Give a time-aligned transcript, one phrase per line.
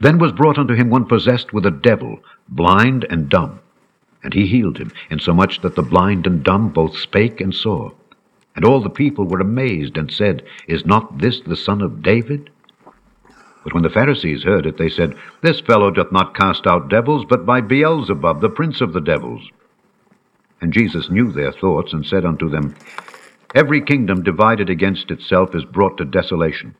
[0.00, 3.60] Then was brought unto him one possessed with a devil, blind and dumb.
[4.22, 7.90] And he healed him, insomuch that the blind and dumb both spake and saw.
[8.56, 12.50] And all the people were amazed, and said, Is not this the son of David?
[13.64, 17.24] But when the Pharisees heard it, they said, This fellow doth not cast out devils,
[17.28, 19.42] but by Beelzebub, the prince of the devils.
[20.60, 22.74] And Jesus knew their thoughts, and said unto them,
[23.54, 26.74] Every kingdom divided against itself is brought to desolation,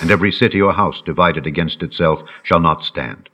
[0.00, 3.28] and every city or house divided against itself shall not stand.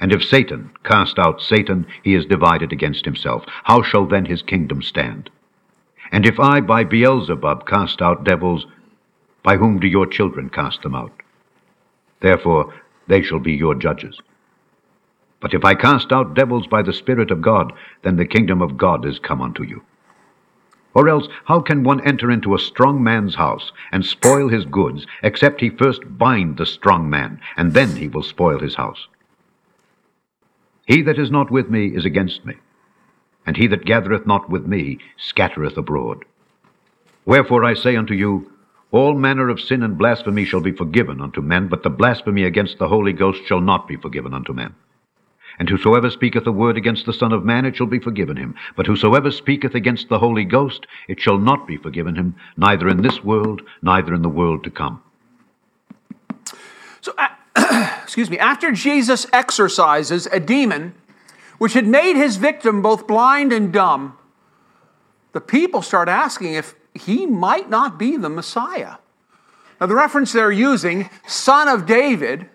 [0.00, 3.44] And if Satan cast out Satan, he is divided against himself.
[3.64, 5.30] How shall then his kingdom stand?
[6.12, 8.66] And if I by Beelzebub cast out devils,
[9.42, 11.12] by whom do your children cast them out?
[12.20, 12.74] Therefore
[13.06, 14.20] they shall be your judges.
[15.40, 18.76] But if I cast out devils by the Spirit of God, then the kingdom of
[18.76, 19.82] God is come unto you.
[20.94, 25.06] Or else, how can one enter into a strong man's house and spoil his goods,
[25.22, 29.06] except he first bind the strong man, and then he will spoil his house?
[30.86, 32.54] He that is not with me is against me,
[33.44, 36.24] and he that gathereth not with me scattereth abroad.
[37.26, 38.50] Wherefore I say unto you,
[38.90, 42.78] all manner of sin and blasphemy shall be forgiven unto men, but the blasphemy against
[42.78, 44.74] the Holy Ghost shall not be forgiven unto men.
[45.58, 48.54] And whosoever speaketh a word against the Son of Man, it shall be forgiven him.
[48.76, 53.02] But whosoever speaketh against the Holy Ghost, it shall not be forgiven him, neither in
[53.02, 55.02] this world, neither in the world to come.
[57.00, 60.94] So, uh, excuse me, after Jesus exorcises a demon
[61.58, 64.16] which had made his victim both blind and dumb,
[65.32, 68.94] the people start asking if he might not be the Messiah.
[69.80, 72.48] Now, the reference they're using, son of David,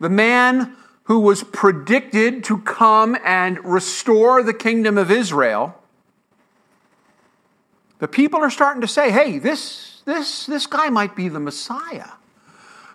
[0.00, 5.74] the man who was predicted to come and restore the kingdom of Israel,
[7.98, 12.08] the people are starting to say, hey, this, this, this guy might be the Messiah.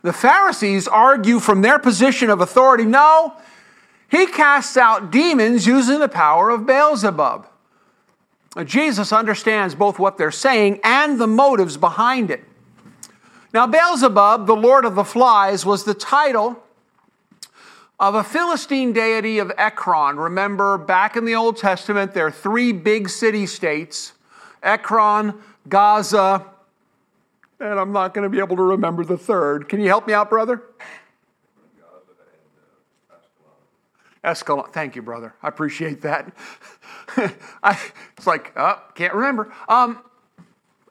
[0.02, 3.34] The Pharisees argue from their position of authority no,
[4.10, 7.48] he casts out demons using the power of Beelzebub.
[8.66, 12.44] Jesus understands both what they're saying and the motives behind it.
[13.54, 16.62] Now, Beelzebub, the Lord of the Flies, was the title
[18.00, 20.18] of a Philistine deity of Ekron.
[20.18, 24.14] Remember, back in the Old Testament, there are three big city states
[24.62, 25.34] Ekron,
[25.68, 26.46] Gaza,
[27.60, 29.68] and I'm not going to be able to remember the third.
[29.68, 30.62] Can you help me out, brother?
[34.24, 34.72] Escalon.
[34.74, 35.34] Thank you, brother.
[35.42, 36.32] I appreciate that.
[37.64, 37.80] I,
[38.18, 39.54] it's like, oh, can't remember.
[39.70, 40.04] Um,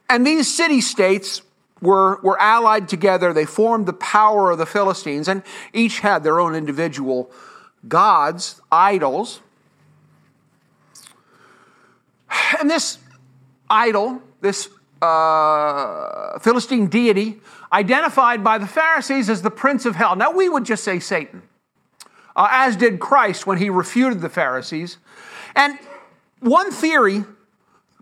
[0.09, 1.43] and these city states
[1.81, 3.33] were, were allied together.
[3.33, 5.43] They formed the power of the Philistines, and
[5.73, 7.31] each had their own individual
[7.89, 9.41] gods, idols.
[12.59, 12.99] And this
[13.69, 14.69] idol, this
[15.03, 17.41] uh, Philistine deity,
[17.73, 20.17] identified by the Pharisees as the prince of hell.
[20.17, 21.43] Now, we would just say Satan,
[22.35, 24.99] uh, as did Christ when he refuted the Pharisees.
[25.55, 25.79] And
[26.41, 27.25] one theory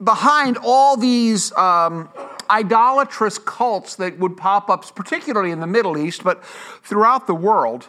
[0.02, 2.08] behind all these um,
[2.54, 7.88] idolatrous cults that would pop up, particularly in the Middle East, but throughout the world,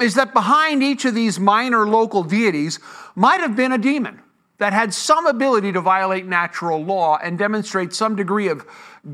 [0.00, 2.80] is that behind each of these minor local deities
[3.14, 4.20] might have been a demon
[4.58, 8.66] that had some ability to violate natural law and demonstrate some degree of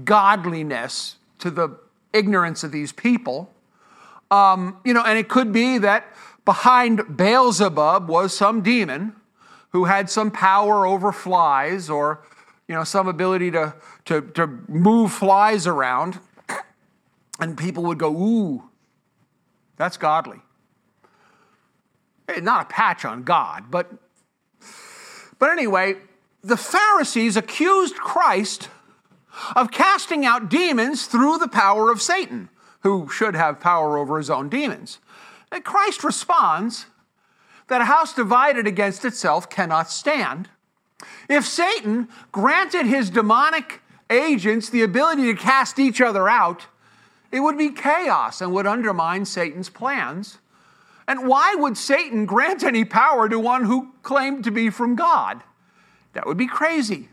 [0.04, 1.76] godliness to the
[2.12, 3.52] ignorance of these people.
[4.30, 6.06] Um, you know, and it could be that
[6.44, 9.14] behind Beelzebub was some demon
[9.70, 12.24] who had some power over flies or
[12.68, 16.18] you know some ability to, to, to move flies around
[17.40, 18.62] and people would go ooh
[19.76, 20.38] that's godly
[22.28, 23.90] eh, not a patch on god but
[25.38, 25.94] but anyway
[26.42, 28.68] the pharisees accused christ
[29.56, 32.48] of casting out demons through the power of satan
[32.80, 35.00] who should have power over his own demons
[35.50, 36.86] and christ responds
[37.68, 40.48] that a house divided against itself cannot stand.
[41.28, 46.66] If Satan granted his demonic agents the ability to cast each other out,
[47.32, 50.38] it would be chaos and would undermine Satan's plans.
[51.06, 55.42] And why would Satan grant any power to one who claimed to be from God?
[56.12, 57.08] That would be crazy.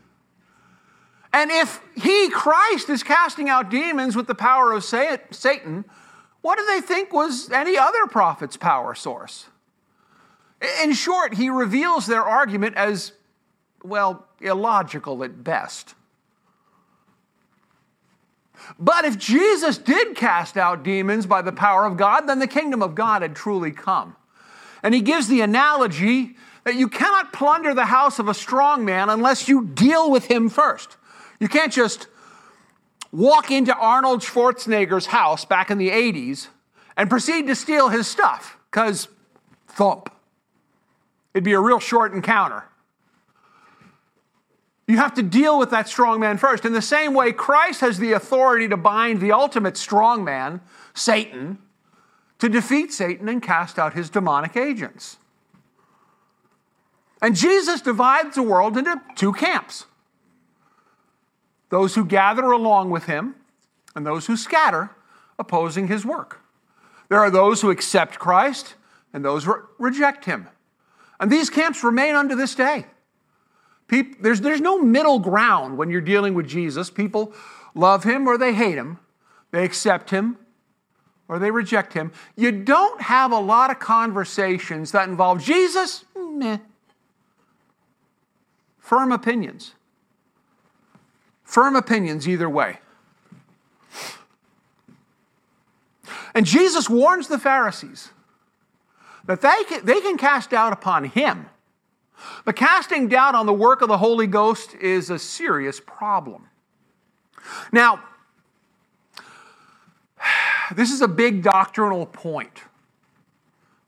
[1.32, 5.84] And if he, Christ, is casting out demons with the power of Satan,
[6.42, 9.46] what do they think was any other prophet's power source?
[10.82, 13.12] In short, he reveals their argument as,
[13.84, 15.94] well, illogical at best.
[18.78, 22.82] But if Jesus did cast out demons by the power of God, then the kingdom
[22.82, 24.16] of God had truly come.
[24.82, 29.10] And he gives the analogy that you cannot plunder the house of a strong man
[29.10, 30.96] unless you deal with him first.
[31.40, 32.06] You can't just
[33.10, 36.48] walk into Arnold Schwarzenegger's house back in the 80s
[36.96, 39.08] and proceed to steal his stuff, because
[39.66, 40.08] thump.
[41.34, 42.64] It'd be a real short encounter.
[44.92, 46.66] You have to deal with that strong man first.
[46.66, 50.60] In the same way, Christ has the authority to bind the ultimate strong man,
[50.92, 51.56] Satan,
[52.38, 55.16] to defeat Satan and cast out his demonic agents.
[57.22, 59.86] And Jesus divides the world into two camps
[61.70, 63.36] those who gather along with him
[63.96, 64.90] and those who scatter,
[65.38, 66.40] opposing his work.
[67.08, 68.74] There are those who accept Christ
[69.14, 70.48] and those who reject him.
[71.18, 72.84] And these camps remain unto this day.
[73.92, 76.88] People, there's, there's no middle ground when you're dealing with Jesus.
[76.88, 77.34] People
[77.74, 78.98] love him or they hate him,
[79.50, 80.38] they accept him
[81.28, 82.10] or they reject him.
[82.34, 86.56] You don't have a lot of conversations that involve Jesus, meh.
[88.78, 89.74] Firm opinions.
[91.44, 92.78] Firm opinions either way.
[96.34, 98.08] And Jesus warns the Pharisees
[99.26, 101.50] that they can, they can cast doubt upon him.
[102.44, 106.48] But casting doubt on the work of the Holy Ghost is a serious problem.
[107.72, 108.02] Now,
[110.74, 112.62] this is a big doctrinal point,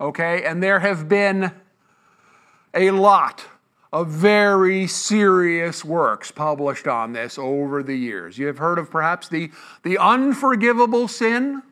[0.01, 0.45] okay?
[0.45, 1.53] And there have been
[2.73, 3.45] a lot
[3.93, 8.37] of very serious works published on this over the years.
[8.37, 9.51] You have heard of perhaps the,
[9.85, 11.63] the unforgivable sin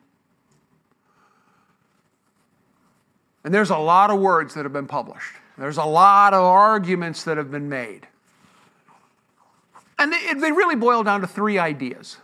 [3.43, 7.23] And there's a lot of words that have been published, there's a lot of arguments
[7.23, 8.07] that have been made.
[9.99, 10.11] And
[10.41, 12.17] they, really boil down to three ideas.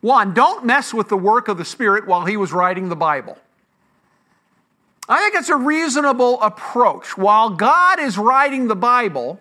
[0.00, 3.38] One, don't mess with the work of the Spirit while he was writing the Bible.
[5.08, 7.16] I think it's a reasonable approach.
[7.16, 9.40] While God is writing the Bible,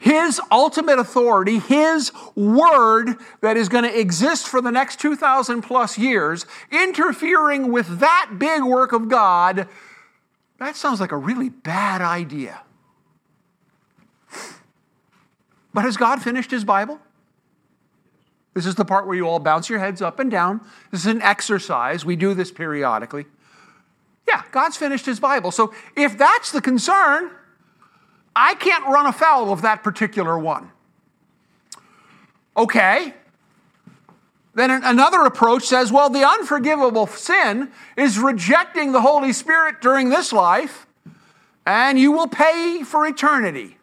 [0.00, 5.98] his ultimate authority, His word that is going to exist for the next 2,000 plus
[5.98, 9.68] years, interfering with that big work of God,
[10.60, 12.62] that sounds like a really bad idea.
[15.74, 17.00] But has God finished His Bible?
[18.54, 20.60] This is the part where you all bounce your heads up and down.
[20.90, 22.04] This is an exercise.
[22.04, 23.26] We do this periodically.
[24.28, 25.50] Yeah, God's finished His Bible.
[25.50, 27.30] So if that's the concern,
[28.34, 30.70] I can't run afoul of that particular one.
[32.56, 33.14] Okay.
[34.54, 40.32] Then another approach says, well, the unforgivable sin is rejecting the Holy Spirit during this
[40.32, 40.86] life,
[41.64, 43.78] and you will pay for eternity.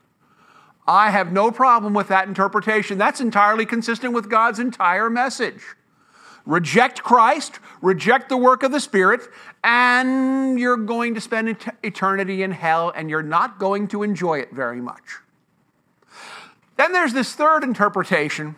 [0.86, 2.98] I have no problem with that interpretation.
[2.98, 5.62] That's entirely consistent with God's entire message
[6.48, 9.22] reject Christ, reject the work of the Spirit,
[9.64, 14.52] and you're going to spend eternity in hell and you're not going to enjoy it
[14.54, 15.18] very much.
[16.78, 18.56] Then there's this third interpretation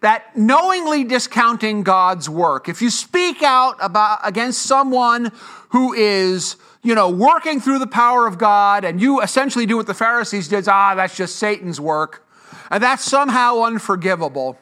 [0.00, 5.32] that knowingly discounting God's work, if you speak out about against someone
[5.70, 9.86] who is, you know, working through the power of God and you essentially do what
[9.86, 12.26] the Pharisees did, ah, that's just Satan's work,
[12.70, 14.58] and that's somehow unforgivable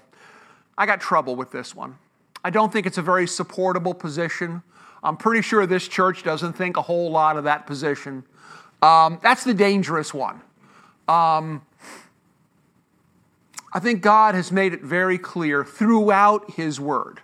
[0.76, 1.96] I got trouble with this one.
[2.42, 4.62] I don't think it's a very supportable position.
[5.02, 8.24] I'm pretty sure this church doesn't think a whole lot of that position.
[8.82, 10.40] Um, that's the dangerous one.
[11.08, 11.62] Um,
[13.74, 17.20] I think God has made it very clear throughout His Word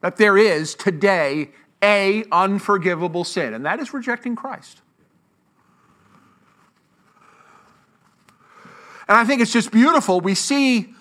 [0.00, 1.50] that there is today
[1.82, 4.80] a unforgivable sin, and that is rejecting Christ.
[9.08, 10.20] And I think it's just beautiful.
[10.20, 10.94] We see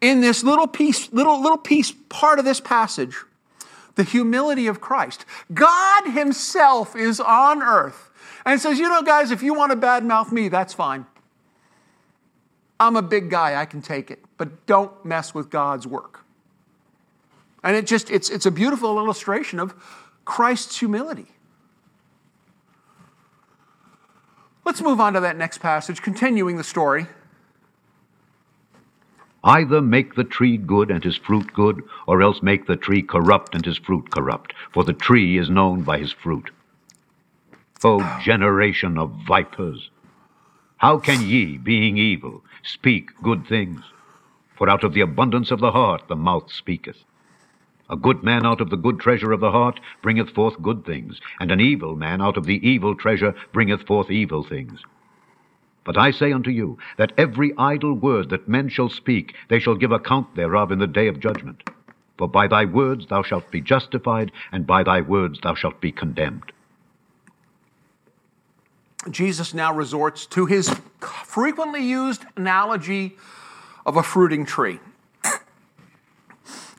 [0.00, 3.16] in this little piece, little, little piece, part of this passage,
[3.94, 5.26] the humility of Christ.
[5.52, 8.10] God Himself is on earth
[8.46, 11.06] and says, You know, guys, if you want to badmouth me, that's fine.
[12.82, 16.24] I'm a big guy, I can take it, but don't mess with God's work.
[17.62, 19.72] And it just, it's, it's a beautiful illustration of
[20.24, 21.28] Christ's humility.
[24.64, 27.06] Let's move on to that next passage, continuing the story.
[29.44, 33.54] Either make the tree good and his fruit good, or else make the tree corrupt
[33.54, 36.50] and his fruit corrupt, for the tree is known by his fruit.
[37.84, 39.90] O generation of vipers,
[40.82, 43.80] how can ye, being evil, speak good things?
[44.56, 47.04] For out of the abundance of the heart the mouth speaketh.
[47.88, 51.20] A good man out of the good treasure of the heart bringeth forth good things,
[51.38, 54.80] and an evil man out of the evil treasure bringeth forth evil things.
[55.84, 59.76] But I say unto you, that every idle word that men shall speak, they shall
[59.76, 61.62] give account thereof in the day of judgment.
[62.18, 65.92] For by thy words thou shalt be justified, and by thy words thou shalt be
[65.92, 66.50] condemned.
[69.10, 73.16] Jesus now resorts to his frequently used analogy
[73.84, 74.78] of a fruiting tree.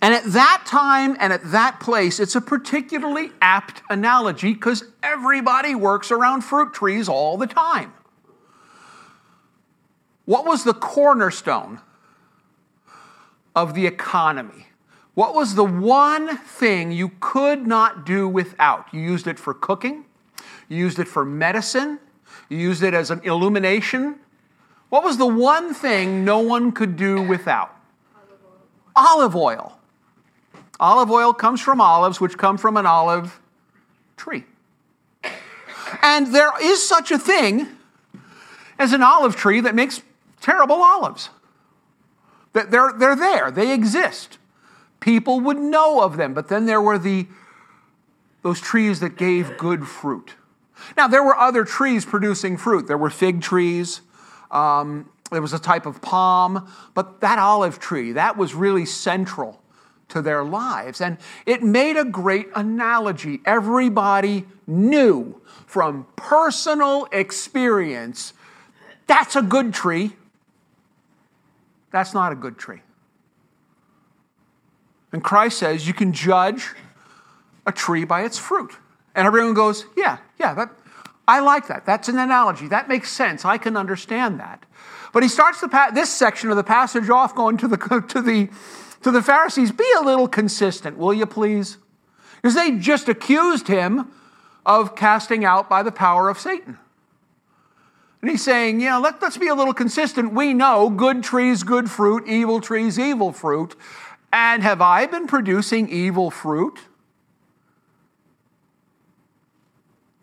[0.02, 5.76] And at that time and at that place, it's a particularly apt analogy because everybody
[5.76, 7.94] works around fruit trees all the time.
[10.26, 11.80] What was the cornerstone
[13.56, 14.68] of the economy?
[15.14, 18.94] What was the one thing you could not do without?
[18.94, 20.04] You used it for cooking,
[20.68, 22.00] you used it for medicine,
[22.50, 24.20] you used it as an illumination.
[24.90, 27.76] What was the one thing no one could do without?
[28.96, 29.80] Olive oil.
[30.80, 33.40] Olive oil comes from olives, which come from an olive
[34.18, 34.44] tree.
[36.02, 37.68] And there is such a thing
[38.78, 40.02] as an olive tree that makes
[40.42, 41.30] terrible olives.
[42.54, 44.38] They're, they're there, they exist.
[45.00, 47.28] People would know of them, but then there were the,
[48.42, 50.36] those trees that gave good fruit.
[50.98, 52.88] Now, there were other trees producing fruit.
[52.88, 54.02] There were fig trees,
[54.52, 59.62] um, there was a type of palm, but that olive tree, that was really central
[60.10, 61.02] to their lives.
[61.02, 63.40] And it made a great analogy.
[63.46, 68.34] Everybody knew from personal experience
[69.08, 70.14] that's a good tree.
[71.92, 72.82] That's not a good tree.
[75.12, 76.70] And Christ says you can judge
[77.66, 78.72] a tree by its fruit.
[79.16, 80.70] And everyone goes, Yeah, yeah, that,
[81.28, 81.86] I like that.
[81.86, 82.68] That's an analogy.
[82.68, 83.46] That makes sense.
[83.46, 84.66] I can understand that.
[85.14, 87.78] But he starts the, this section of the passage off going to the,
[88.10, 88.50] to, the,
[89.04, 91.78] to the Pharisees be a little consistent, will you please?
[92.36, 94.12] Because they just accused him
[94.66, 96.78] of casting out by the power of Satan.
[98.22, 100.34] And he's saying, yeah, let, let's be a little consistent.
[100.34, 103.76] We know good trees, good fruit, evil trees, evil fruit.
[104.32, 106.80] And have I been producing evil fruit?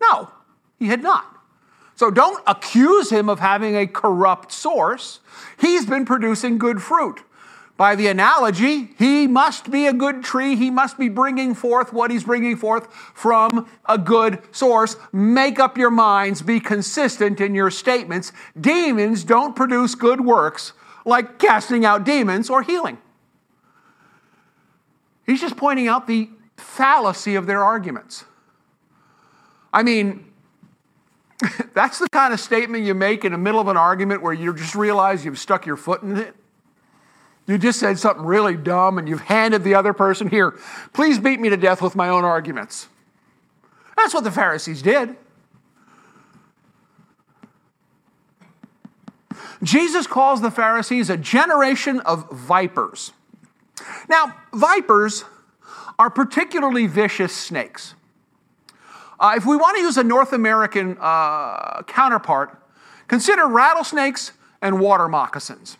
[0.01, 0.29] No,
[0.79, 1.25] he had not.
[1.95, 5.19] So don't accuse him of having a corrupt source.
[5.59, 7.23] He's been producing good fruit.
[7.77, 10.55] By the analogy, he must be a good tree.
[10.55, 14.97] He must be bringing forth what he's bringing forth from a good source.
[15.11, 18.33] Make up your minds, be consistent in your statements.
[18.59, 20.73] Demons don't produce good works
[21.05, 22.97] like casting out demons or healing.
[25.25, 28.25] He's just pointing out the fallacy of their arguments.
[29.73, 30.31] I mean,
[31.73, 34.53] that's the kind of statement you make in the middle of an argument where you
[34.53, 36.35] just realize you've stuck your foot in it.
[37.47, 40.57] You just said something really dumb and you've handed the other person, here,
[40.93, 42.87] please beat me to death with my own arguments.
[43.97, 45.15] That's what the Pharisees did.
[49.63, 53.11] Jesus calls the Pharisees a generation of vipers.
[54.09, 55.23] Now, vipers
[55.99, 57.93] are particularly vicious snakes.
[59.21, 62.59] Uh, if we want to use a North American uh, counterpart,
[63.07, 64.31] consider rattlesnakes
[64.63, 65.77] and water moccasins.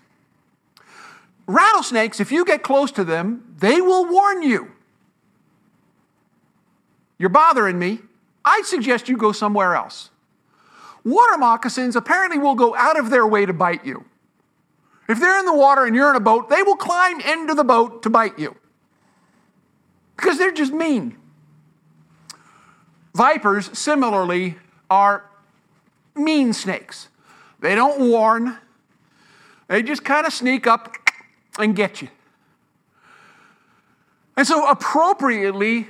[1.48, 4.72] Rattlesnakes, if you get close to them, they will warn you.
[7.18, 8.00] You're bothering me.
[8.46, 10.12] I suggest you go somewhere else.
[11.04, 14.06] Water moccasins apparently will go out of their way to bite you.
[15.10, 17.64] If they're in the water and you're in a boat, they will climb into the
[17.64, 18.56] boat to bite you
[20.16, 21.18] because they're just mean.
[23.14, 24.58] Vipers, similarly,
[24.90, 25.30] are
[26.16, 27.10] mean snakes.
[27.60, 28.58] They don't warn,
[29.68, 30.96] they just kind of sneak up
[31.60, 32.10] and get you.
[34.36, 35.88] And so, appropriately,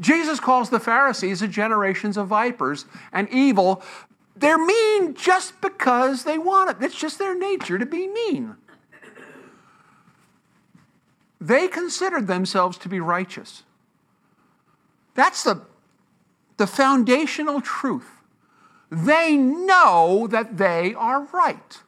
[0.00, 3.82] Jesus calls the Pharisees a generations of vipers and evil.
[4.34, 6.84] They're mean just because they want it.
[6.84, 8.56] It's just their nature to be mean.
[11.40, 13.62] They considered themselves to be righteous.
[15.14, 15.62] That's the,
[16.56, 18.10] the foundational truth.
[18.90, 21.78] They know that they are right.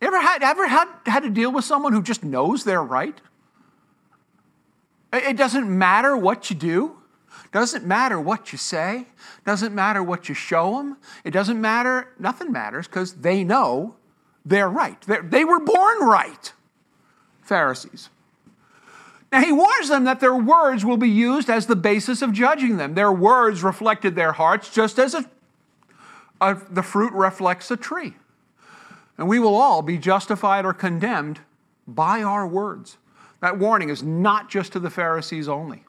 [0.00, 3.20] Ever had, ever had, had to deal with someone who just knows they're right?
[5.12, 6.98] It doesn't matter what you do.
[7.52, 9.06] Doesn't matter what you say.
[9.44, 10.96] Doesn't matter what you show them.
[11.22, 12.08] It doesn't matter.
[12.18, 13.96] Nothing matters because they know
[14.44, 15.00] they're right.
[15.02, 16.52] They're, they were born right.
[17.42, 18.08] Pharisees.
[19.32, 22.76] Now, he warns them that their words will be used as the basis of judging
[22.76, 22.92] them.
[22.92, 25.24] Their words reflected their hearts, just as a,
[26.42, 28.14] a, the fruit reflects a tree.
[29.16, 31.40] And we will all be justified or condemned
[31.88, 32.98] by our words.
[33.40, 35.84] That warning is not just to the Pharisees only.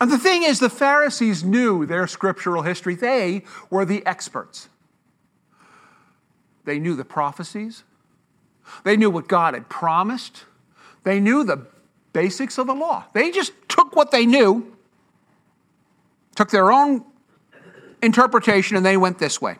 [0.00, 2.94] And the thing is, the Pharisees knew their scriptural history.
[2.94, 4.68] They were the experts.
[6.64, 7.84] They knew the prophecies,
[8.84, 10.44] they knew what God had promised,
[11.04, 11.66] they knew the
[12.12, 13.04] basics of the law.
[13.12, 14.76] They just took what they knew,
[16.34, 17.04] took their own
[18.02, 19.56] interpretation, and they went this way.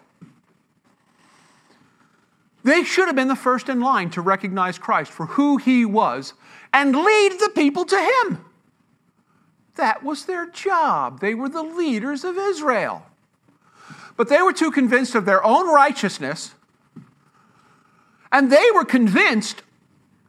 [2.63, 6.35] They should have been the first in line to recognize Christ for who he was
[6.73, 8.45] and lead the people to him.
[9.77, 11.21] That was their job.
[11.21, 13.07] They were the leaders of Israel.
[14.17, 16.55] But they were too convinced of their own righteousness,
[18.33, 19.63] and they were convinced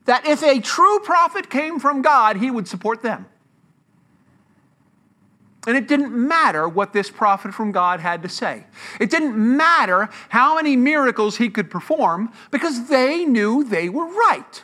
[0.05, 3.25] that if a true prophet came from God, he would support them.
[5.67, 8.65] And it didn't matter what this prophet from God had to say.
[9.00, 14.63] It didn't matter how many miracles he could perform because they knew they were right.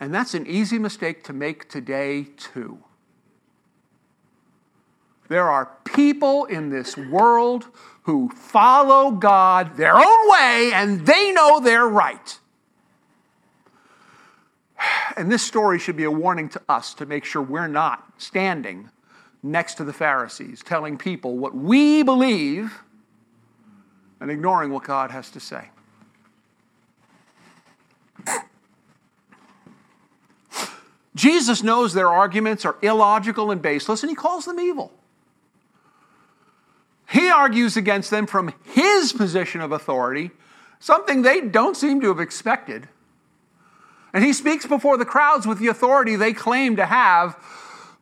[0.00, 2.78] And that's an easy mistake to make today, too.
[5.28, 7.66] There are people in this world
[8.06, 12.38] who follow God their own way and they know they're right.
[15.16, 18.90] And this story should be a warning to us to make sure we're not standing
[19.42, 22.82] next to the Pharisees, telling people what we believe
[24.20, 25.70] and ignoring what God has to say.
[31.14, 34.92] Jesus knows their arguments are illogical and baseless, and he calls them evil.
[37.08, 40.30] He argues against them from his position of authority,
[40.80, 42.88] something they don't seem to have expected.
[44.12, 47.36] And he speaks before the crowds with the authority they claim to have.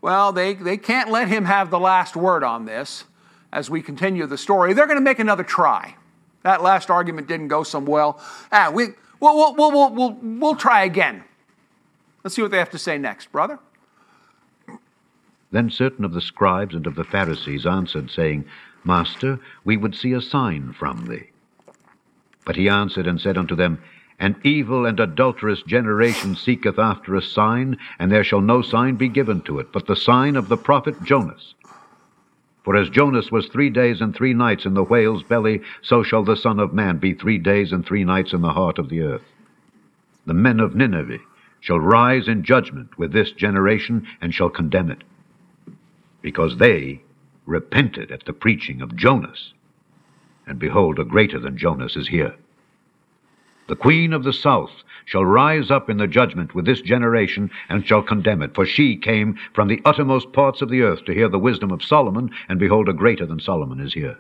[0.01, 3.05] Well, they, they can't let him have the last word on this
[3.53, 4.75] as we continue the story.
[4.75, 5.97] They're going to make another try.
[6.43, 8.21] That last argument didn't go so well.
[8.53, 8.89] Ah, we,
[9.21, 11.25] we'll, we'll, we'll, we'll, we'll try again.
[12.23, 13.59] Let's see what they have to say next, brother.
[15.51, 18.45] Then certain of the scribes and of the Pharisees answered, saying,
[18.85, 21.31] Master, we would see a sign from thee.
[22.45, 23.79] But he answered and said unto them,
[24.19, 29.09] An evil and adulterous generation seeketh after a sign, and there shall no sign be
[29.09, 31.55] given to it, but the sign of the prophet Jonas.
[32.65, 36.25] For as Jonas was three days and three nights in the whale's belly, so shall
[36.25, 39.03] the Son of Man be three days and three nights in the heart of the
[39.03, 39.23] earth.
[40.27, 41.19] The men of Nineveh
[41.61, 45.05] shall rise in judgment with this generation, and shall condemn it,
[46.23, 47.03] because they
[47.47, 49.53] repented at the preaching of Jonas.
[50.47, 52.35] And behold, a greater than Jonas is here.
[53.67, 54.71] The queen of the south
[55.07, 58.55] shall rise up in the judgment with this generation, and shall condemn it.
[58.55, 61.83] For she came from the uttermost parts of the earth to hear the wisdom of
[61.83, 64.19] Solomon, and behold, a greater than Solomon is here.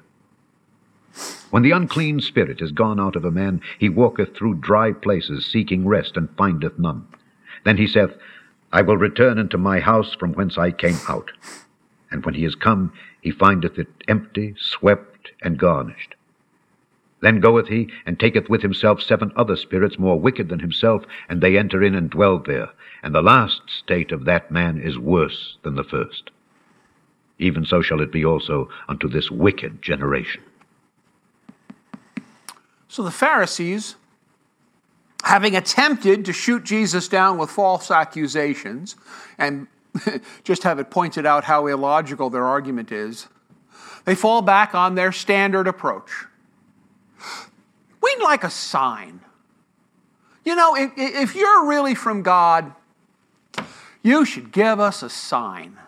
[1.50, 5.46] When the unclean spirit is gone out of a man, he walketh through dry places,
[5.46, 7.06] seeking rest, and findeth none.
[7.64, 8.10] Then he saith,
[8.72, 11.30] I will return into my house from whence I came out.
[12.10, 12.92] And when he is come,
[13.24, 16.14] he findeth it empty, swept, and garnished.
[17.20, 21.40] Then goeth he, and taketh with himself seven other spirits more wicked than himself, and
[21.40, 22.68] they enter in and dwell there.
[23.02, 26.30] And the last state of that man is worse than the first.
[27.38, 30.42] Even so shall it be also unto this wicked generation.
[32.88, 33.96] So the Pharisees,
[35.24, 38.96] having attempted to shoot Jesus down with false accusations
[39.38, 39.66] and
[40.44, 43.28] just have it pointed out how illogical their argument is,
[44.04, 46.10] they fall back on their standard approach.
[48.02, 49.20] We'd like a sign.
[50.44, 52.72] You know, if, if you're really from God,
[54.02, 55.78] you should give us a sign.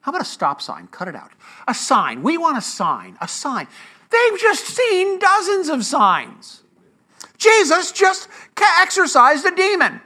[0.00, 0.88] How about a stop sign?
[0.88, 1.30] Cut it out.
[1.68, 2.22] A sign.
[2.22, 3.16] We want a sign.
[3.20, 3.68] A sign.
[4.10, 6.62] They've just seen dozens of signs.
[7.38, 8.28] Jesus just
[8.80, 10.00] exorcised a demon.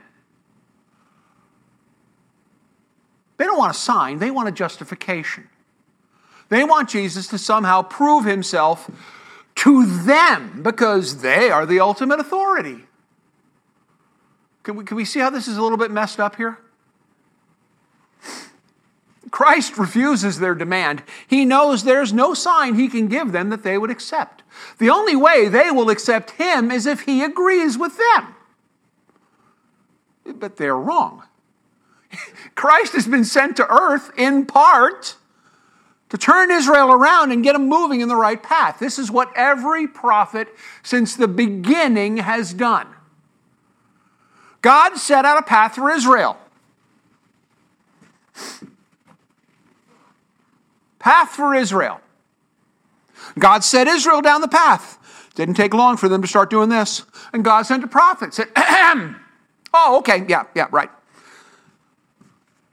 [3.41, 5.49] They don't want a sign, they want a justification.
[6.49, 8.87] They want Jesus to somehow prove himself
[9.55, 12.85] to them because they are the ultimate authority.
[14.61, 16.59] Can we, can we see how this is a little bit messed up here?
[19.31, 21.01] Christ refuses their demand.
[21.27, 24.43] He knows there's no sign he can give them that they would accept.
[24.77, 28.35] The only way they will accept him is if he agrees with them.
[30.37, 31.23] But they're wrong.
[32.55, 35.15] Christ has been sent to earth in part
[36.09, 38.79] to turn Israel around and get them moving in the right path.
[38.79, 40.49] This is what every prophet
[40.83, 42.87] since the beginning has done.
[44.61, 46.37] God set out a path for Israel.
[50.99, 52.01] Path for Israel.
[53.39, 54.97] God set Israel down the path.
[55.35, 57.03] Didn't take long for them to start doing this.
[57.33, 58.49] And God sent a prophet, said,
[59.73, 60.89] Oh, okay, yeah, yeah, right.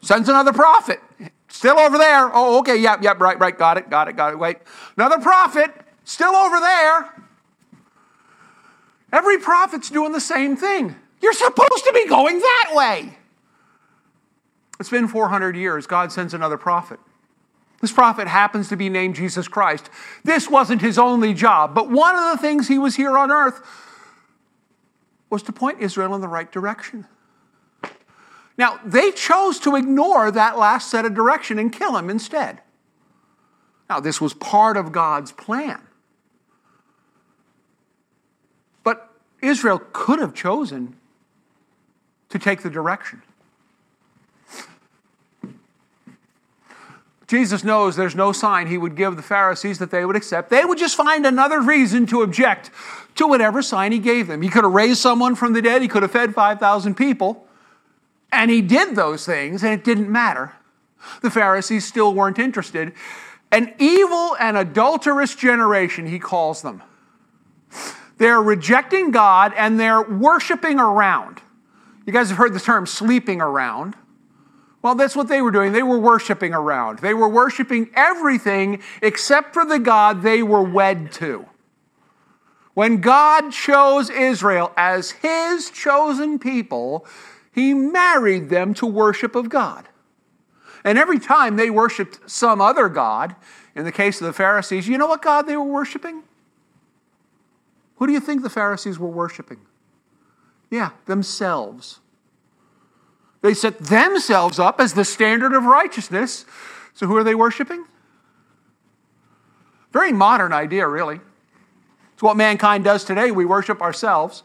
[0.01, 1.01] Sends another prophet.
[1.49, 2.31] Still over there.
[2.33, 4.39] Oh, okay, yep, yep, right, right, got it, got it, got it.
[4.39, 4.59] Wait.
[4.97, 5.71] Another prophet,
[6.05, 7.25] still over there.
[9.13, 10.95] Every prophet's doing the same thing.
[11.21, 13.19] You're supposed to be going that way.
[14.79, 15.87] It's been 400 years.
[15.87, 17.01] God sends another prophet.
[17.81, 19.89] This prophet happens to be named Jesus Christ.
[20.25, 23.61] This wasn't his only job, but one of the things he was here on earth
[25.31, 27.07] was to point Israel in the right direction.
[28.59, 32.61] Now, they chose to ignore that last set of direction and kill him instead.
[33.89, 35.81] Now, this was part of God's plan.
[38.83, 39.09] But
[39.41, 40.97] Israel could have chosen
[42.31, 43.23] to take the direction.
[47.29, 50.51] Jesus knows there's no sign he would give the Pharisees that they would accept.
[50.51, 52.71] They would just find another reason to object
[53.17, 54.43] to whatever sign he gave them.
[54.43, 57.47] He could have raised someone from the dead, he could have fed 5,000 people,
[58.33, 60.55] and he did those things, and it didn't matter.
[61.23, 62.93] The Pharisees still weren't interested.
[63.51, 66.83] An evil and adulterous generation, he calls them.
[68.19, 71.41] They're rejecting God and they're worshiping around.
[72.05, 73.95] You guys have heard the term sleeping around.
[74.83, 75.73] Well, that's what they were doing.
[75.73, 76.99] They were worshiping around.
[76.99, 81.47] They were worshiping everything except for the God they were wed to.
[82.75, 87.07] When God chose Israel as his chosen people,
[87.59, 89.89] he married them to worship of God.
[90.85, 93.35] And every time they worshiped some other God,
[93.75, 96.23] in the case of the Pharisees, you know what God they were worshiping?
[97.97, 99.59] Who do you think the Pharisees were worshiping?
[100.71, 101.99] Yeah, themselves.
[103.41, 106.45] They set themselves up as the standard of righteousness.
[106.95, 107.85] So who are they worshiping?
[109.93, 111.21] Very modern idea, really.
[112.15, 113.31] It's what mankind does today.
[113.31, 114.45] We worship ourselves,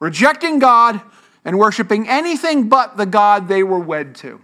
[0.00, 1.00] rejecting God
[1.44, 4.40] and worshiping anything but the God they were wed to.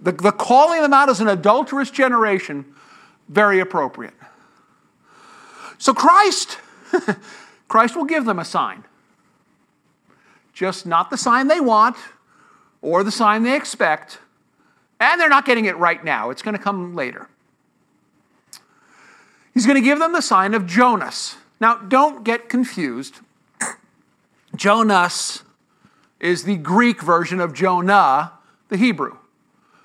[0.00, 2.64] The, the calling them out as an adulterous generation,
[3.28, 4.14] very appropriate.
[5.78, 6.58] So Christ,
[7.68, 8.84] Christ will give them a sign
[10.54, 11.96] just not the sign they want
[12.80, 14.18] or the sign they expect,
[15.00, 16.30] and they're not getting it right now.
[16.30, 17.28] It's going to come later.
[19.52, 21.36] He's going to give them the sign of Jonas.
[21.60, 23.20] Now, don't get confused.
[24.54, 25.42] Jonas
[26.20, 28.32] is the Greek version of Jonah,
[28.68, 29.16] the Hebrew.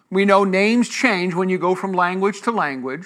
[0.09, 3.05] We know names change when you go from language to language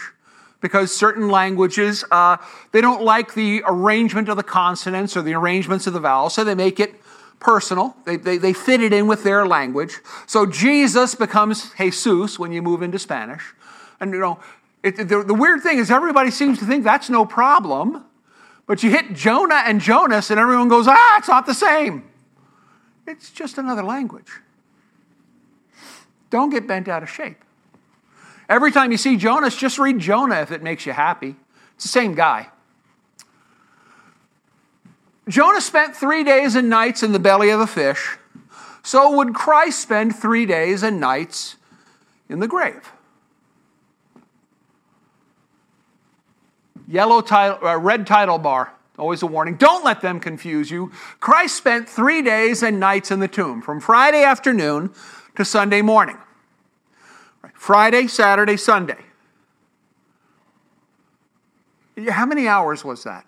[0.61, 2.37] because certain languages uh,
[2.71, 6.43] they don't like the arrangement of the consonants or the arrangements of the vowels so
[6.43, 6.95] they make it
[7.39, 7.95] personal.
[8.05, 9.97] They, they, they fit it in with their language.
[10.25, 13.53] So Jesus becomes Jesus when you move into Spanish.
[13.99, 14.39] And, you know,
[14.81, 18.05] it, the, the weird thing is everybody seems to think that's no problem.
[18.65, 22.09] But you hit Jonah and Jonas, and everyone goes, ah, it's not the same.
[23.05, 24.31] It's just another language.
[26.29, 27.37] Don't get bent out of shape.
[28.47, 31.35] Every time you see Jonas, just read Jonah if it makes you happy.
[31.75, 32.47] It's the same guy.
[35.27, 38.17] Jonah spent three days and nights in the belly of a fish.
[38.83, 41.55] So would Christ spend three days and nights
[42.29, 42.92] in the grave.
[46.93, 49.55] Yellow title, uh, red title bar, always a warning.
[49.55, 50.91] Don't let them confuse you.
[51.19, 54.93] Christ spent three days and nights in the tomb, from Friday afternoon
[55.35, 56.19] to Sunday morning.
[57.55, 58.99] Friday, Saturday, Sunday.
[62.09, 63.25] How many hours was that?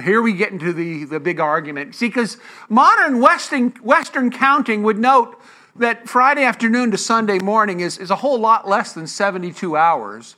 [0.00, 1.96] Here we get into the, the big argument.
[1.96, 2.36] See, because
[2.68, 5.42] modern Western, Western counting would note
[5.74, 10.36] that Friday afternoon to Sunday morning is, is a whole lot less than 72 hours.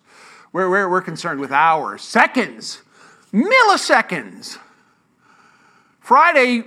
[0.53, 2.83] We're, we're, we're concerned with hours, seconds,
[3.33, 4.59] milliseconds.
[6.01, 6.61] Friday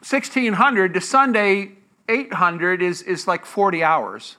[0.00, 1.72] 1600 to Sunday
[2.08, 4.36] 800 is, is like 40 hours.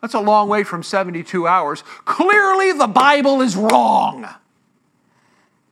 [0.00, 1.82] That's a long way from 72 hours.
[2.04, 4.28] Clearly, the Bible is wrong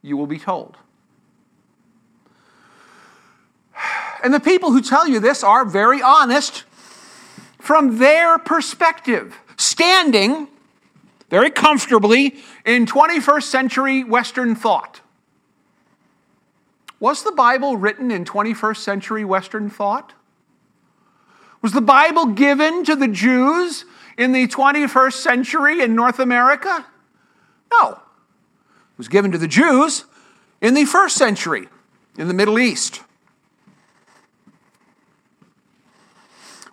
[0.02, 0.76] you will be told.
[4.22, 6.64] And the people who tell you this are very honest
[7.60, 10.48] from their perspective, standing
[11.28, 15.00] very comfortably in 21st century Western thought.
[17.00, 20.14] Was the Bible written in 21st century Western thought?
[21.62, 23.84] Was the Bible given to the Jews
[24.16, 26.86] in the 21st century in North America?
[27.70, 30.04] No It was given to the Jews
[30.60, 31.68] in the first century
[32.16, 33.02] in the Middle East,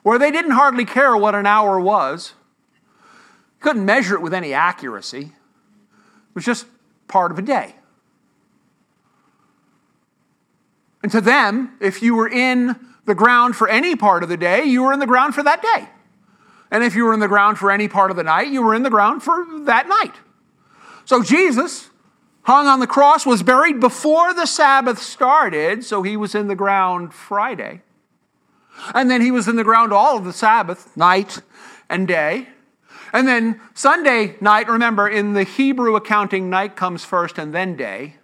[0.01, 2.33] where they didn't hardly care what an hour was,
[3.65, 5.21] couldn't measure it with any accuracy.
[5.21, 6.67] It was just
[7.07, 7.73] part of a day.
[11.01, 12.75] And to them, if you were in
[13.05, 15.63] the ground for any part of the day, you were in the ground for that
[15.63, 15.89] day.
[16.69, 18.75] And if you were in the ground for any part of the night, you were
[18.75, 20.13] in the ground for that night.
[21.05, 21.89] So Jesus
[22.43, 26.55] hung on the cross, was buried before the Sabbath started, so he was in the
[26.55, 27.81] ground Friday.
[28.93, 31.41] And then he was in the ground all of the Sabbath, night
[31.89, 32.49] and day.
[33.15, 38.15] And then Sunday night, remember, in the Hebrew accounting, night comes first and then day.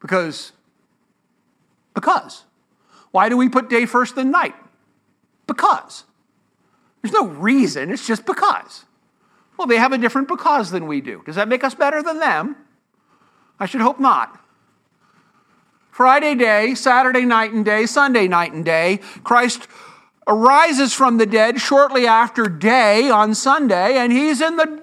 [0.00, 0.50] Because,
[1.94, 2.42] because.
[3.12, 4.56] Why do we put day first then night?
[5.46, 6.02] Because.
[7.00, 8.84] There's no reason, it's just because.
[9.56, 11.22] Well, they have a different because than we do.
[11.24, 12.56] Does that make us better than them?
[13.60, 14.40] I should hope not.
[15.92, 19.68] Friday day, Saturday night and day, Sunday night and day, Christ
[20.26, 24.82] arises from the dead shortly after day on Sunday, and he's in the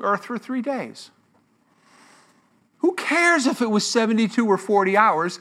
[0.00, 1.10] earth for three days.
[2.78, 5.40] Who cares if it was 72 or 40 hours?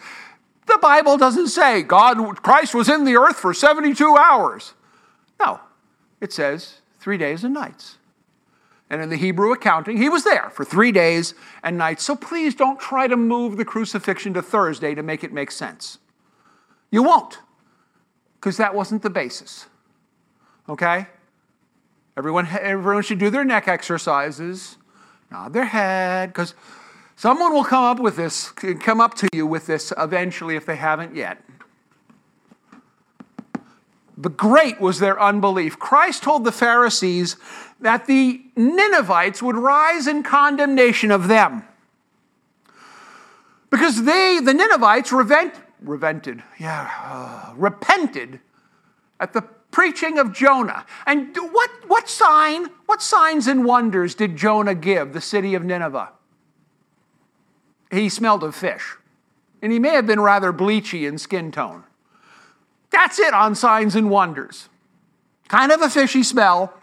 [0.67, 4.73] The Bible doesn't say God, Christ was in the earth for 72 hours.
[5.39, 5.59] No,
[6.19, 7.97] it says three days and nights.
[8.91, 12.03] And in the Hebrew accounting, he was there for three days and nights.
[12.03, 15.97] So please don't try to move the crucifixion to Thursday to make it make sense.
[16.91, 17.39] You won't,
[18.41, 19.67] because that wasn't the basis.
[20.67, 21.05] Okay?
[22.17, 24.77] Everyone, everyone should do their neck exercises,
[25.29, 26.55] nod their head, because
[27.15, 30.75] someone will come up with this, come up to you with this eventually if they
[30.75, 31.43] haven't yet.
[34.17, 35.77] The great was their unbelief.
[35.77, 37.37] Christ told the Pharisees
[37.79, 41.63] that the Ninevites would rise in condemnation of them.
[43.69, 45.11] Because they, the Ninevites,
[45.81, 48.39] revented, yeah, uh, repented
[49.19, 49.41] at the
[49.71, 50.85] preaching of Jonah.
[51.05, 56.09] And what, what sign, what signs and wonders did Jonah give the city of Nineveh?
[57.89, 58.95] He smelled of fish.
[59.61, 61.83] And he may have been rather bleachy in skin tone.
[62.89, 64.69] That's it on signs and wonders.
[65.47, 66.73] Kind of a fishy smell,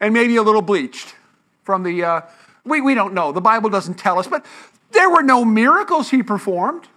[0.00, 1.14] and maybe a little bleached
[1.62, 2.04] from the.
[2.04, 2.20] Uh,
[2.64, 3.32] we, we don't know.
[3.32, 4.44] The Bible doesn't tell us, but
[4.92, 6.88] there were no miracles he performed.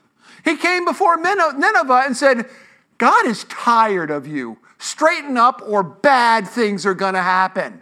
[0.47, 2.49] He came before Nineveh and said,
[2.97, 4.57] God is tired of you.
[4.79, 7.81] Straighten up, or bad things are going to happen.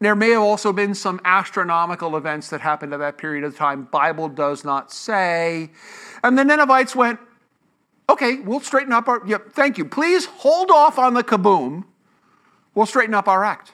[0.00, 3.84] There may have also been some astronomical events that happened at that period of time.
[3.84, 5.70] Bible does not say.
[6.22, 7.18] And the Ninevites went,
[8.10, 9.22] Okay, we'll straighten up our.
[9.26, 9.86] Yep, thank you.
[9.86, 11.84] Please hold off on the kaboom.
[12.74, 13.72] We'll straighten up our act.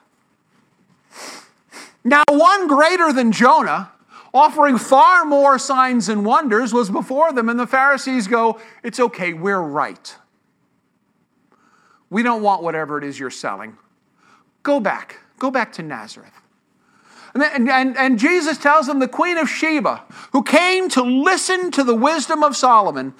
[2.05, 3.91] Now, one greater than Jonah,
[4.33, 9.33] offering far more signs and wonders, was before them, and the Pharisees go, It's okay,
[9.33, 10.17] we're right.
[12.11, 13.77] We don't want whatever it is you're selling.
[14.63, 15.19] Go back.
[15.39, 16.33] Go back to Nazareth.
[17.33, 21.85] And, and, and, Jesus tells them the Queen of Sheba, who came to listen to
[21.85, 23.15] the wisdom of Solomon,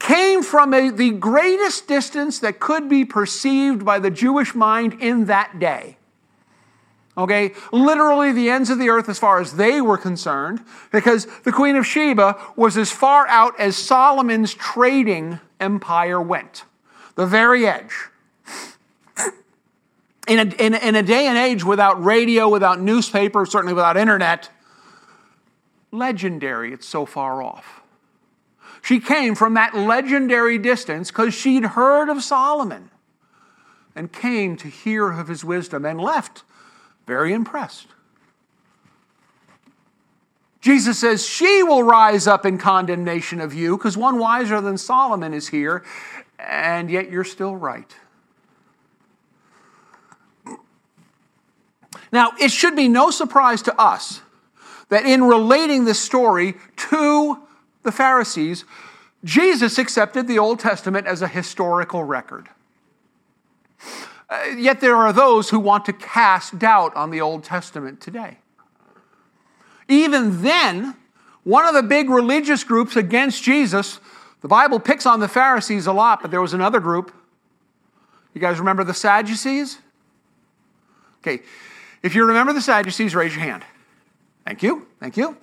[0.00, 5.26] came from a, the greatest distance that could be perceived by the Jewish mind in
[5.26, 5.96] that day.
[7.18, 11.52] Okay, literally the ends of the earth as far as they were concerned, because the
[11.52, 16.64] Queen of Sheba was as far out as Solomon's trading empire went,
[17.14, 17.94] the very edge.
[20.28, 24.50] In a, in, in a day and age without radio, without newspaper, certainly without internet,
[25.92, 27.80] legendary, it's so far off.
[28.82, 32.90] She came from that legendary distance because she'd heard of Solomon
[33.94, 36.42] and came to hear of his wisdom and left
[37.06, 37.88] very impressed.
[40.60, 45.32] Jesus says, She will rise up in condemnation of you because one wiser than Solomon
[45.32, 45.84] is here,
[46.38, 47.94] and yet you're still right.
[52.12, 54.22] Now, it should be no surprise to us
[54.88, 57.38] that in relating this story to
[57.82, 58.64] the Pharisees,
[59.24, 62.48] Jesus accepted the Old Testament as a historical record.
[64.28, 68.38] Uh, yet there are those who want to cast doubt on the Old Testament today.
[69.88, 70.96] Even then,
[71.44, 74.00] one of the big religious groups against Jesus,
[74.40, 77.12] the Bible picks on the Pharisees a lot, but there was another group.
[78.34, 79.78] You guys remember the Sadducees?
[81.22, 81.42] Okay,
[82.02, 83.64] if you remember the Sadducees, raise your hand.
[84.44, 85.36] Thank you, thank you.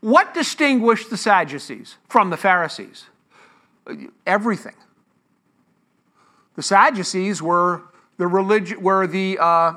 [0.00, 3.06] What distinguished the Sadducees from the Pharisees?
[4.26, 4.74] Everything.
[6.56, 7.82] The Sadducees were
[8.16, 9.74] the religion, were the, uh,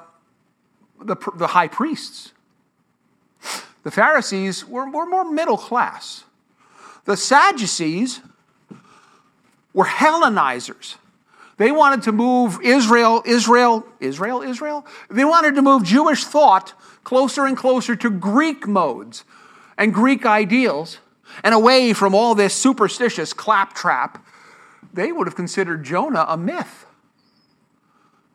[1.01, 2.33] the, the high priests.
[3.83, 6.23] The Pharisees were, were more middle class.
[7.05, 8.21] The Sadducees
[9.73, 10.95] were Hellenizers.
[11.57, 14.85] They wanted to move Israel, Israel, Israel, Israel.
[15.09, 19.25] They wanted to move Jewish thought closer and closer to Greek modes
[19.77, 20.99] and Greek ideals
[21.43, 24.23] and away from all this superstitious claptrap,
[24.93, 26.85] they would have considered Jonah a myth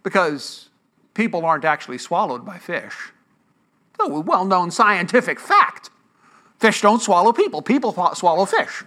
[0.03, 0.69] because
[1.15, 3.13] people aren't actually swallowed by fish.
[3.91, 5.91] It's a well known scientific fact.
[6.59, 8.85] Fish don't swallow people, people swallow fish.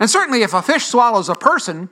[0.00, 1.88] And certainly, if a fish swallows a person,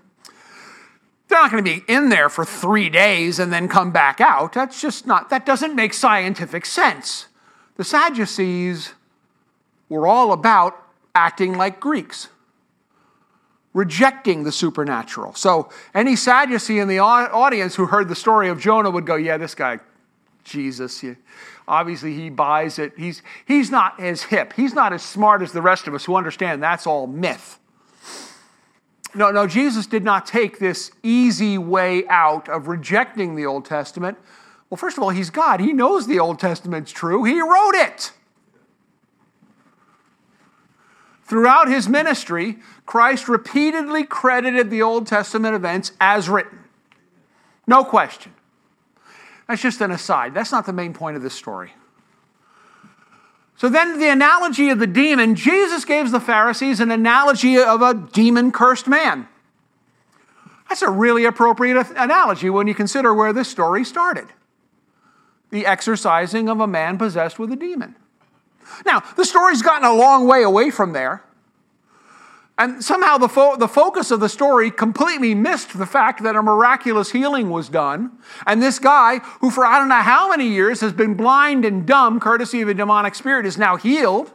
[1.29, 4.53] they're not going to be in there for three days and then come back out.
[4.53, 7.29] That's just not, that doesn't make scientific sense.
[7.77, 8.95] The Sadducees
[9.89, 10.77] were all about
[11.15, 12.29] acting like Greeks,
[13.75, 15.35] rejecting the supernatural.
[15.35, 19.39] So, any Sadducee in the audience who heard the story of Jonah would go, Yeah,
[19.39, 19.81] this guy,
[20.45, 21.05] Jesus,
[21.67, 22.93] obviously he buys it.
[22.97, 26.17] He's, he's not as hip, he's not as smart as the rest of us who
[26.17, 27.59] understand that's all myth.
[29.15, 34.17] No, no, Jesus did not take this easy way out of rejecting the Old Testament.
[34.71, 35.61] Well, first of all, he's God.
[35.61, 37.25] He knows the Old Testament's true.
[37.25, 38.13] He wrote it.
[41.25, 46.59] Throughout his ministry, Christ repeatedly credited the Old Testament events as written.
[47.67, 48.33] No question.
[49.49, 50.35] That's just an aside.
[50.35, 51.73] That's not the main point of this story.
[53.57, 57.95] So then, the analogy of the demon, Jesus gives the Pharisees an analogy of a
[57.95, 59.29] demon cursed man.
[60.69, 64.29] That's a really appropriate analogy when you consider where this story started
[65.53, 67.95] the exorcising of a man possessed with a demon.
[68.87, 71.25] Now, the story's gotten a long way away from there.
[72.59, 76.43] And somehow the, fo- the focus of the story completely missed the fact that a
[76.43, 78.13] miraculous healing was done.
[78.47, 81.87] And this guy, who for I don't know how many years has been blind and
[81.87, 84.31] dumb, courtesy of a demonic spirit, is now healed.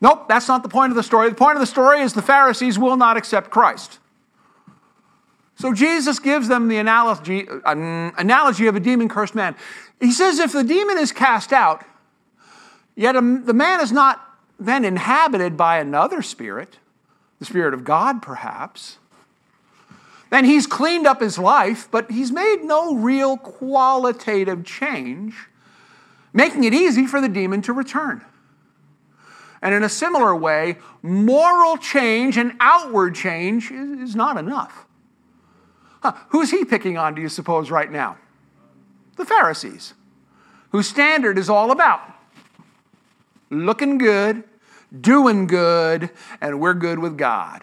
[0.00, 1.28] Nope, that's not the point of the story.
[1.28, 3.98] The point of the story is the Pharisees will not accept Christ.
[5.56, 9.54] So Jesus gives them the analogy, analogy of a demon cursed man.
[10.00, 11.84] He says if the demon is cast out,
[13.00, 14.20] yet the man is not
[14.58, 16.78] then inhabited by another spirit,
[17.38, 18.98] the Spirit of God, perhaps.
[20.28, 25.34] Then he's cleaned up his life, but he's made no real qualitative change,
[26.34, 28.22] making it easy for the demon to return.
[29.62, 34.84] And in a similar way, moral change and outward change is not enough.
[36.02, 36.12] Huh.
[36.28, 38.18] Who's he picking on, do you suppose, right now?
[39.16, 39.94] The Pharisees,
[40.70, 42.00] whose standard is all about
[43.50, 44.44] looking good,
[44.98, 46.10] doing good,
[46.40, 47.62] and we're good with God.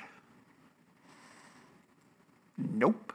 [2.58, 3.14] Nope.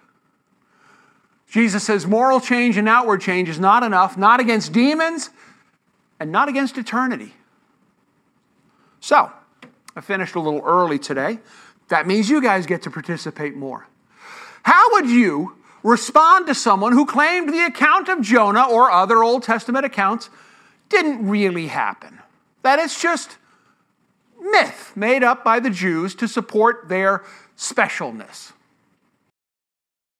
[1.49, 5.31] Jesus says moral change and outward change is not enough, not against demons
[6.19, 7.35] and not against eternity.
[9.01, 9.31] So,
[9.95, 11.41] I finished a little early today.
[11.89, 13.87] That means you guys get to participate more.
[14.63, 19.43] How would you respond to someone who claimed the account of Jonah or other Old
[19.43, 20.31] Testament accounts
[20.89, 22.22] didn't really happen?
[22.62, 23.37] That it's just
[24.40, 27.25] myth made up by the Jews to support their
[27.57, 28.53] specialness.